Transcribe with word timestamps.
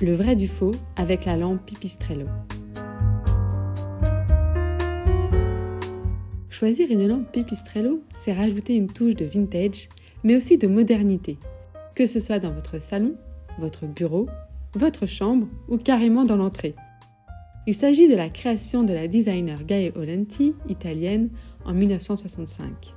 Le 0.00 0.12
vrai 0.12 0.34
du 0.34 0.48
faux 0.48 0.72
avec 0.96 1.24
la 1.24 1.36
lampe 1.36 1.64
Pipistrello. 1.66 2.26
Choisir 6.50 6.90
une 6.90 7.06
lampe 7.06 7.30
Pipistrello, 7.30 8.02
c'est 8.20 8.32
rajouter 8.32 8.74
une 8.74 8.88
touche 8.88 9.14
de 9.14 9.24
vintage, 9.24 9.88
mais 10.24 10.34
aussi 10.34 10.58
de 10.58 10.66
modernité, 10.66 11.38
que 11.94 12.06
ce 12.06 12.18
soit 12.18 12.40
dans 12.40 12.50
votre 12.50 12.82
salon, 12.82 13.14
votre 13.60 13.86
bureau, 13.86 14.26
votre 14.74 15.06
chambre 15.06 15.46
ou 15.68 15.76
carrément 15.76 16.24
dans 16.24 16.36
l'entrée. 16.36 16.74
Il 17.68 17.74
s'agit 17.74 18.08
de 18.08 18.16
la 18.16 18.28
création 18.28 18.82
de 18.82 18.92
la 18.92 19.06
designer 19.06 19.64
Gaia 19.64 19.92
Olenti, 19.94 20.54
italienne, 20.68 21.30
en 21.64 21.72
1965. 21.72 22.94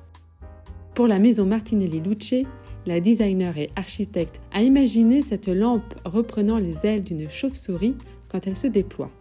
Pour 0.95 1.05
la 1.05 1.19
maison 1.19 1.45
Martinelli 1.45 1.99
Luce, 1.99 2.43
la 2.87 3.01
designer 3.01 3.57
et 3.57 3.69
architecte 3.75 4.39
a 4.53 4.63
imaginé 4.63 5.21
cette 5.21 5.49
lampe 5.49 5.93
reprenant 6.05 6.57
les 6.57 6.77
ailes 6.83 7.03
d'une 7.03 7.29
chauve-souris 7.29 7.95
quand 8.29 8.47
elle 8.47 8.55
se 8.55 8.67
déploie. 8.67 9.11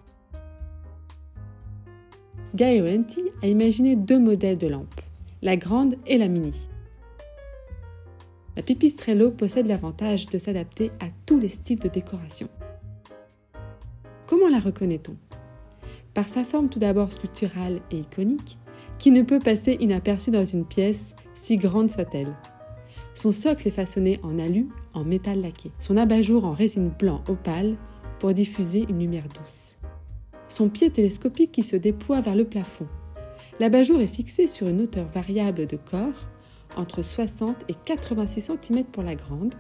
Gaia 2.55 2.80
Olenti 2.80 3.22
a 3.42 3.48
imaginé 3.48 3.96
deux 3.96 4.20
modèles 4.20 4.56
de 4.56 4.68
lampes, 4.68 5.00
la 5.42 5.56
grande 5.56 5.96
et 6.06 6.16
la 6.16 6.28
mini. 6.28 6.68
La 8.56 8.62
Pipistrello 8.62 9.32
possède 9.32 9.66
l'avantage 9.66 10.27
de 10.27 10.38
s'adapter 10.38 10.92
à 11.00 11.06
tous 11.27 11.38
les 11.38 11.48
styles 11.48 11.80
de 11.80 11.88
décoration. 11.88 12.48
Comment 14.27 14.48
la 14.48 14.60
reconnaît-on? 14.60 15.16
Par 16.14 16.28
sa 16.28 16.44
forme 16.44 16.69
tout 16.69 16.78
d'abord 16.78 17.12
sculpturale 17.12 17.80
et 17.91 17.98
iconique, 17.98 18.58
qui 18.98 19.10
ne 19.10 19.22
peut 19.22 19.41
passer 19.41 19.77
inaperçue 19.78 20.30
dans 20.30 20.44
une 20.44 20.64
pièce, 20.64 21.14
si 21.34 21.58
grande 21.58 21.91
soit-elle. 21.91 22.33
Son 23.16 23.33
socle 23.33 23.66
est 23.66 23.70
façonné 23.70 24.20
en 24.23 24.38
alu, 24.38 24.69
en 24.93 25.02
métal 25.02 25.41
laqué. 25.41 25.73
Son 25.79 25.97
abat-jour 25.97 26.45
en 26.45 26.52
résine 26.52 26.91
blanc 26.91 27.25
opale 27.28 27.77
pour 28.19 28.34
diffuser 28.34 28.84
une 28.91 28.98
lumière 28.98 29.25
douce. 29.34 29.78
Son 30.48 30.69
pied 30.69 30.91
télescopique 30.91 31.50
qui 31.50 31.62
se 31.62 31.77
déploie 31.77 32.20
vers 32.20 32.36
le 32.36 32.45
plafond. 32.45 32.86
L'abat-jour 33.58 34.03
est 34.03 34.06
fixé 34.06 34.47
sur 34.47 34.69
une 34.69 34.83
hauteur 34.83 35.08
variable 35.08 35.67
de 35.67 35.78
corps, 35.78 36.28
entre 36.77 37.00
60 37.00 37.56
et 37.69 37.75
86 37.86 38.50
cm 38.62 38.84
pour 38.84 39.03
la 39.03 39.14
grande 39.14 39.55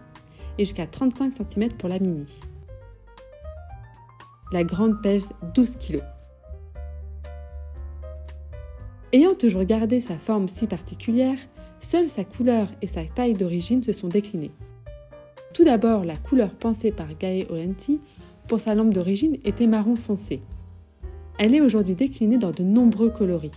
et 0.58 0.66
jusqu'à 0.66 0.86
35 0.86 1.32
cm 1.32 1.68
pour 1.78 1.88
la 1.88 1.98
mini. 1.98 2.26
La 4.52 4.64
grande 4.64 5.00
pèse 5.00 5.30
12 5.54 5.76
kg. 5.76 6.02
Ayant 9.14 9.34
toujours 9.34 9.64
gardé 9.64 10.02
sa 10.02 10.18
forme 10.18 10.46
si 10.46 10.66
particulière, 10.66 11.38
seule 11.86 12.10
sa 12.10 12.24
couleur 12.24 12.66
et 12.82 12.88
sa 12.88 13.04
taille 13.04 13.34
d'origine 13.34 13.82
se 13.84 13.92
sont 13.92 14.08
déclinées. 14.08 14.50
Tout 15.54 15.64
d'abord, 15.64 16.04
la 16.04 16.16
couleur 16.16 16.50
pensée 16.50 16.90
par 16.90 17.16
Gae 17.16 17.46
Olenti 17.48 18.00
pour 18.48 18.58
sa 18.58 18.74
lampe 18.74 18.92
d'origine 18.92 19.38
était 19.44 19.68
marron 19.68 19.94
foncé. 19.94 20.42
Elle 21.38 21.54
est 21.54 21.60
aujourd'hui 21.60 21.94
déclinée 21.94 22.38
dans 22.38 22.50
de 22.50 22.64
nombreux 22.64 23.10
coloris. 23.10 23.52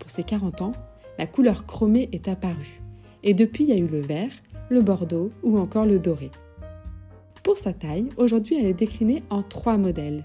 Pour 0.00 0.10
ses 0.10 0.24
40 0.24 0.62
ans, 0.62 0.72
la 1.16 1.28
couleur 1.28 1.64
chromée 1.64 2.08
est 2.10 2.26
apparue. 2.26 2.80
Et 3.22 3.34
depuis, 3.34 3.64
il 3.64 3.70
y 3.70 3.72
a 3.72 3.76
eu 3.76 3.86
le 3.86 4.00
vert, 4.00 4.32
le 4.68 4.82
bordeaux 4.82 5.30
ou 5.44 5.56
encore 5.56 5.86
le 5.86 6.00
doré. 6.00 6.32
Pour 7.44 7.56
sa 7.56 7.72
taille, 7.72 8.08
aujourd'hui, 8.16 8.56
elle 8.58 8.66
est 8.66 8.74
déclinée 8.74 9.22
en 9.30 9.42
trois 9.42 9.76
modèles. 9.76 10.24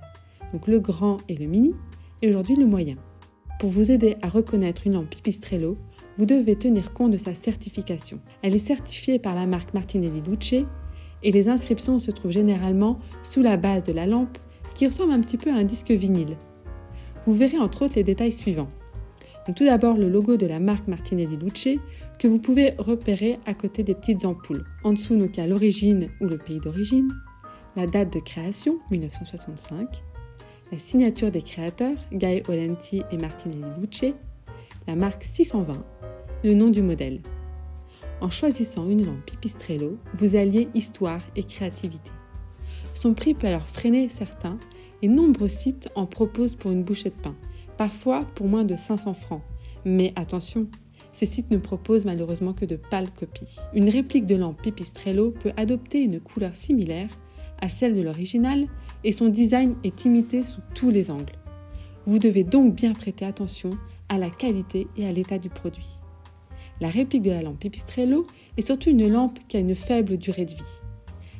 Donc 0.51 0.67
le 0.67 0.79
grand 0.79 1.17
et 1.29 1.35
le 1.35 1.45
mini, 1.45 1.75
et 2.23 2.29
aujourd'hui 2.29 2.55
le 2.55 2.65
moyen. 2.65 2.95
Pour 3.59 3.69
vous 3.69 3.91
aider 3.91 4.17
à 4.23 4.29
reconnaître 4.29 4.87
une 4.87 4.93
lampe 4.93 5.09
Pipistrello, 5.09 5.77
vous 6.19 6.25
devez 6.25 6.57
tenir 6.57 6.91
compte 6.91 7.11
de 7.11 7.17
sa 7.17 7.33
certification. 7.33 8.19
Elle 8.41 8.53
est 8.53 8.59
certifiée 8.59 9.19
par 9.19 9.35
la 9.35 9.45
marque 9.45 9.73
Martinelli 9.73 10.21
Luce 10.21 10.65
et 11.23 11.31
les 11.31 11.47
inscriptions 11.47 11.97
se 11.97 12.11
trouvent 12.11 12.33
généralement 12.33 12.99
sous 13.23 13.41
la 13.41 13.55
base 13.55 13.83
de 13.83 13.93
la 13.93 14.05
lampe 14.05 14.37
qui 14.75 14.85
ressemble 14.85 15.13
un 15.13 15.21
petit 15.21 15.37
peu 15.37 15.49
à 15.49 15.55
un 15.55 15.63
disque 15.63 15.91
vinyle. 15.91 16.35
Vous 17.25 17.33
verrez 17.33 17.57
entre 17.57 17.83
autres 17.83 17.95
les 17.95 18.03
détails 18.03 18.33
suivants. 18.33 18.67
tout 19.55 19.63
d'abord 19.63 19.95
le 19.95 20.09
logo 20.09 20.35
de 20.35 20.45
la 20.45 20.59
marque 20.59 20.89
Martinelli 20.89 21.37
Luce 21.37 21.79
que 22.19 22.27
vous 22.27 22.39
pouvez 22.39 22.73
repérer 22.77 23.39
à 23.45 23.53
côté 23.53 23.83
des 23.83 23.95
petites 23.95 24.25
ampoules. 24.25 24.65
En 24.83 24.91
dessous, 24.91 25.15
il 25.15 25.47
l'origine 25.47 26.09
ou 26.19 26.25
le 26.25 26.37
pays 26.37 26.59
d'origine, 26.59 27.13
la 27.77 27.87
date 27.87 28.11
de 28.11 28.19
création, 28.19 28.77
1965, 28.91 30.03
la 30.73 30.77
signature 30.79 31.31
des 31.31 31.41
créateurs, 31.41 31.97
Guy 32.11 32.43
Olenti 32.49 33.03
et 33.09 33.17
Martinelli 33.17 33.63
Luce, 33.79 34.13
la 34.85 34.95
marque 34.95 35.23
620, 35.23 35.81
le 36.43 36.53
nom 36.53 36.69
du 36.69 36.81
modèle. 36.81 37.21
En 38.21 38.29
choisissant 38.29 38.89
une 38.89 39.05
lampe 39.05 39.25
Pipistrello, 39.25 39.97
vous 40.13 40.35
alliez 40.35 40.69
histoire 40.73 41.21
et 41.35 41.43
créativité. 41.43 42.11
Son 42.93 43.13
prix 43.13 43.33
peut 43.33 43.47
alors 43.47 43.67
freiner 43.67 44.09
certains 44.09 44.57
et 45.01 45.07
nombreux 45.07 45.47
sites 45.47 45.89
en 45.95 46.05
proposent 46.05 46.55
pour 46.55 46.71
une 46.71 46.83
bouchée 46.83 47.09
de 47.09 47.21
pain, 47.21 47.35
parfois 47.77 48.25
pour 48.35 48.47
moins 48.47 48.63
de 48.63 48.75
500 48.75 49.13
francs. 49.13 49.41
Mais 49.85 50.13
attention, 50.15 50.67
ces 51.11 51.25
sites 51.25 51.51
ne 51.51 51.57
proposent 51.57 52.05
malheureusement 52.05 52.53
que 52.53 52.65
de 52.65 52.77
pâles 52.77 53.11
copies. 53.11 53.57
Une 53.73 53.89
réplique 53.89 54.25
de 54.25 54.35
lampe 54.35 54.61
Pipistrello 54.61 55.31
peut 55.31 55.51
adopter 55.57 56.03
une 56.03 56.19
couleur 56.19 56.55
similaire 56.55 57.09
à 57.61 57.67
celle 57.67 57.95
de 57.95 58.01
l'original 58.01 58.67
et 59.03 59.11
son 59.11 59.27
design 59.27 59.75
est 59.83 60.05
imité 60.05 60.43
sous 60.43 60.61
tous 60.73 60.89
les 60.89 61.11
angles. 61.11 61.37
Vous 62.05 62.19
devez 62.19 62.43
donc 62.45 62.75
bien 62.75 62.93
prêter 62.93 63.25
attention 63.25 63.71
à 64.07 64.17
la 64.17 64.29
qualité 64.29 64.87
et 64.97 65.05
à 65.05 65.11
l'état 65.11 65.37
du 65.37 65.49
produit. 65.49 65.99
La 66.81 66.89
réplique 66.89 67.23
de 67.23 67.31
la 67.31 67.41
lampe 67.41 67.59
Pipistrello 67.59 68.25
est 68.57 68.61
surtout 68.61 68.89
une 68.89 69.11
lampe 69.11 69.39
qui 69.47 69.57
a 69.57 69.59
une 69.59 69.75
faible 69.75 70.17
durée 70.17 70.45
de 70.45 70.53
vie. 70.53 70.79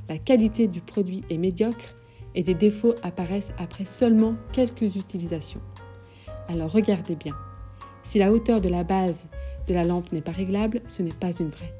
La 0.09 0.17
qualité 0.17 0.67
du 0.67 0.81
produit 0.81 1.23
est 1.29 1.37
médiocre 1.37 1.95
et 2.35 2.43
des 2.43 2.53
défauts 2.53 2.95
apparaissent 3.03 3.51
après 3.57 3.85
seulement 3.85 4.35
quelques 4.51 4.95
utilisations. 4.95 5.61
Alors 6.47 6.71
regardez 6.71 7.15
bien. 7.15 7.35
Si 8.03 8.19
la 8.19 8.31
hauteur 8.31 8.59
de 8.59 8.69
la 8.69 8.83
base 8.83 9.27
de 9.67 9.73
la 9.73 9.85
lampe 9.85 10.11
n'est 10.11 10.21
pas 10.21 10.31
réglable, 10.31 10.81
ce 10.87 11.03
n'est 11.03 11.11
pas 11.11 11.31
une 11.31 11.49
vraie. 11.49 11.73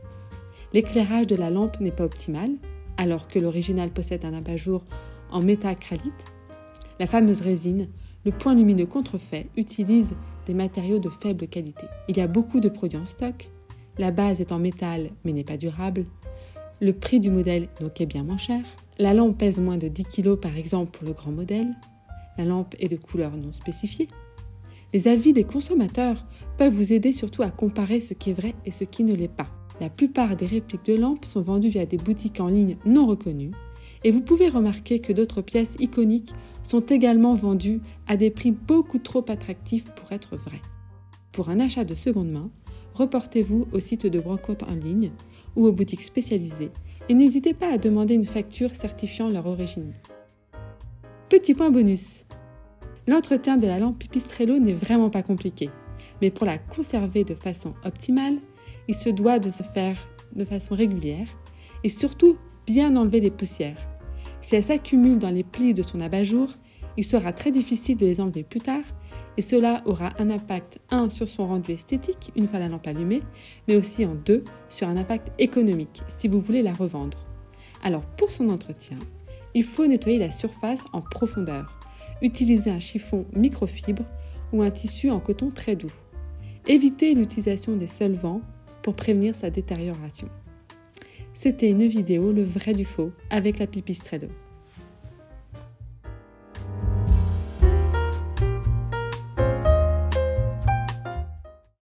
L'éclairage 0.74 1.28
de 1.28 1.36
la 1.36 1.50
lampe 1.50 1.80
n'est 1.80 1.92
pas 1.92 2.06
optimal, 2.06 2.52
alors 2.98 3.28
que 3.28 3.40
l'original 3.40 3.90
possède 3.90 4.26
un 4.26 4.34
abat-jour 4.34 4.84
en 5.32 5.42
métacralite, 5.42 6.26
la 7.00 7.08
fameuse 7.08 7.42
résine, 7.42 7.88
le 8.26 8.32
point 8.32 8.56
lumineux 8.56 8.86
contrefait 8.86 9.48
utilise 9.56 10.14
des 10.46 10.54
matériaux 10.54 11.00
de 11.00 11.10
faible 11.10 11.48
qualité. 11.48 11.86
Il 12.08 12.18
y 12.18 12.22
a 12.22 12.28
beaucoup 12.28 12.60
de 12.60 12.70
produits 12.70 13.00
en 13.00 13.06
stock, 13.06 13.50
la 13.98 14.12
base 14.12 14.42
est 14.42 14.52
en 14.52 14.60
métal 14.60 15.12
mais 15.24 15.34
n'est 15.34 15.44
pas 15.44 15.58
durable, 15.58 16.06
le 16.82 16.94
prix 16.94 17.20
du 17.20 17.30
modèle 17.30 17.70
donc 17.80 18.00
est 18.02 18.06
bien 18.06 18.24
moins 18.24 18.38
cher, 18.38 18.62
la 18.98 19.14
lampe 19.14 19.38
pèse 19.38 19.60
moins 19.60 19.78
de 19.78 19.88
10 19.88 20.06
kg 20.06 20.36
par 20.36 20.58
exemple 20.58 20.92
pour 20.92 21.08
le 21.08 21.14
grand 21.14 21.32
modèle, 21.32 21.76
la 22.38 22.46
lampe 22.46 22.76
est 22.80 22.88
de 22.88 22.96
couleur 22.96 23.36
non 23.36 23.54
spécifiée. 23.54 24.08
Les 24.94 25.08
avis 25.08 25.34
des 25.34 25.44
consommateurs 25.44 26.26
peuvent 26.58 26.74
vous 26.74 26.94
aider 26.94 27.14
surtout 27.14 27.44
à 27.44 27.52
comparer 27.52 28.00
ce 28.00 28.14
qui 28.14 28.32
est 28.32 28.34
vrai 28.34 28.56
et 28.66 28.72
ce 28.72 28.86
qui 28.86 29.04
ne 29.04 29.14
l'est 29.14 29.28
pas. 29.28 29.48
La 29.80 29.90
plupart 29.90 30.36
des 30.36 30.48
répliques 30.48 30.86
de 30.86 30.96
lampes 30.96 31.26
sont 31.26 31.42
vendues 31.42 31.70
via 31.70 31.86
des 31.86 31.98
boutiques 31.98 32.40
en 32.40 32.48
ligne 32.48 32.78
non 32.86 33.06
reconnues 33.06 33.52
et 34.04 34.12
vous 34.12 34.22
pouvez 34.22 34.50
remarquer 34.50 35.00
que 35.00 35.14
d'autres 35.14 35.42
pièces 35.42 35.76
iconiques 35.80 36.34
sont 36.64 36.82
également 36.82 37.34
vendues 37.34 37.82
à 38.08 38.18
des 38.18 38.30
prix 38.30 38.52
beaucoup 38.52 39.00
trop 39.00 39.26
attractifs 39.28 39.90
pour 39.96 40.12
être 40.12 40.38
vraies. 40.38 40.62
Pour 41.32 41.50
un 41.50 41.60
achat 41.60 41.84
de 41.84 41.96
seconde 41.96 42.32
main, 42.32 42.50
reportez-vous 42.94 43.68
au 43.72 43.80
site 43.80 44.06
de 44.06 44.20
brocante 44.20 44.64
en 44.64 44.76
ligne 44.76 45.12
ou 45.56 45.66
aux 45.66 45.72
boutiques 45.72 46.02
spécialisées 46.02 46.72
et 47.08 47.14
n'hésitez 47.14 47.54
pas 47.54 47.74
à 47.74 47.78
demander 47.78 48.14
une 48.14 48.26
facture 48.26 48.76
certifiant 48.76 49.30
leur 49.30 49.48
origine. 49.48 49.94
Petit 51.28 51.54
point 51.54 51.72
bonus. 51.72 52.26
L'entretien 53.08 53.58
de 53.58 53.68
la 53.68 53.80
lampe 53.80 54.00
Pipistrello 54.00 54.60
n'est 54.60 54.74
vraiment 54.74 55.10
pas 55.10 55.24
compliqué, 55.24 55.70
mais 56.22 56.30
pour 56.30 56.46
la 56.46 56.60
conserver 56.60 57.24
de 57.24 57.34
façon 57.34 57.74
optimale, 57.84 58.38
il 58.88 58.96
se 58.96 59.10
doit 59.10 59.40
de 59.40 59.50
se 59.50 59.64
faire 59.64 59.98
de 60.36 60.46
façon 60.46 60.76
régulière 60.76 61.28
et 61.84 61.90
surtout 61.90 62.38
bien 62.68 62.96
enlever 62.96 63.20
les 63.20 63.32
poussières. 63.32 63.90
Si 64.42 64.56
elles 64.56 64.64
s'accumulent 64.64 65.20
dans 65.20 65.30
les 65.30 65.44
plis 65.44 65.74
de 65.74 65.82
son 65.82 66.00
abat-jour, 66.00 66.50
il 66.98 67.04
sera 67.04 67.34
très 67.34 67.52
difficile 67.52 67.98
de 67.98 68.06
les 68.06 68.22
enlever 68.22 68.44
plus 68.44 68.60
tard 68.60 68.84
et 69.38 69.42
cela 69.42 69.82
aura 69.86 70.12
un 70.20 70.30
impact 70.30 70.80
1 70.90 71.10
sur 71.10 71.30
son 71.30 71.48
rendu 71.48 71.72
esthétique 71.72 72.32
une 72.36 72.48
fois 72.48 72.60
la 72.60 72.68
lampe 72.68 72.88
allumée, 72.88 73.22
mais 73.68 73.78
aussi 73.78 74.06
en 74.06 74.16
2 74.16 74.44
sur 74.68 74.88
un 74.88 74.98
impact 74.98 75.32
économique 75.40 76.02
si 76.08 76.28
vous 76.28 76.42
voulez 76.42 76.62
la 76.62 76.74
revendre. 76.74 77.18
Alors 77.82 78.02
pour 78.02 78.32
son 78.32 78.50
entretien, 78.50 78.98
il 79.54 79.64
faut 79.64 79.88
nettoyer 79.88 80.20
la 80.20 80.32
surface 80.32 80.84
en 80.92 81.02
profondeur, 81.02 81.80
utiliser 82.22 82.70
un 82.70 82.80
chiffon 82.80 83.26
microfibre 83.34 84.04
ou 84.52 84.62
un 84.62 84.72
tissu 84.72 85.10
en 85.10 85.20
coton 85.20 85.52
très 85.52 85.76
doux. 85.76 85.94
Évitez 86.68 87.14
l'utilisation 87.14 87.78
des 87.78 87.88
solvants 87.88 88.42
pour 88.82 88.96
prévenir 88.96 89.36
sa 89.36 89.50
détérioration. 89.50 90.28
C'était 91.42 91.70
une 91.70 91.88
vidéo 91.88 92.34
Le 92.34 92.44
vrai 92.44 92.74
du 92.74 92.84
faux 92.84 93.14
avec 93.30 93.60
la 93.60 93.66
pipistrello. 93.66 94.28